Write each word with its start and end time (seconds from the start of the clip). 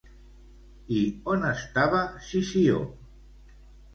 I 0.99 1.01
on 1.33 1.43
estava 1.49 1.99
Sició? 2.31 2.79